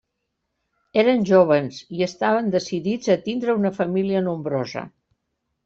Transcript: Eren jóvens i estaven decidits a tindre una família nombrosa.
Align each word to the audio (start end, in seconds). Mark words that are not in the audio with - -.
Eren 1.01 1.21
jóvens 1.31 1.83
i 1.99 2.01
estaven 2.07 2.49
decidits 2.57 3.13
a 3.17 3.21
tindre 3.29 3.57
una 3.61 3.75
família 3.83 4.25
nombrosa. 4.33 4.87